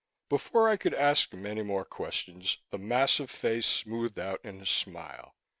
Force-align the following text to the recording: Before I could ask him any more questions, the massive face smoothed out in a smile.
Before 0.29 0.67
I 0.67 0.77
could 0.77 0.95
ask 0.95 1.31
him 1.31 1.45
any 1.45 1.61
more 1.61 1.85
questions, 1.85 2.57
the 2.71 2.79
massive 2.79 3.29
face 3.29 3.67
smoothed 3.67 4.17
out 4.17 4.41
in 4.43 4.59
a 4.59 4.65
smile. 4.65 5.35